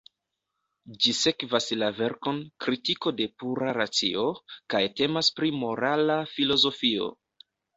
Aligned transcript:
Ĝi 1.03 1.11
sekvas 1.17 1.67
la 1.81 1.89
verkon 1.99 2.39
"Kritiko 2.65 3.13
de 3.21 3.29
Pura 3.43 3.75
Racio" 3.79 4.25
kaj 4.75 4.83
temas 5.03 5.31
pri 5.39 5.53
morala 5.61 6.19
filozofio. 6.37 7.13